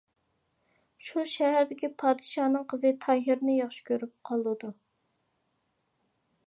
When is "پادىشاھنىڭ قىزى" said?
2.03-2.93